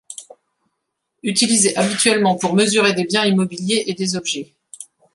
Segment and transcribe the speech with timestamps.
[1.21, 4.55] Utilisée habituellement pour mesurer des biens immobiliers et des objets.